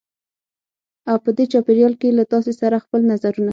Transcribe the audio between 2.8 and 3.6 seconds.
خپل نظرونه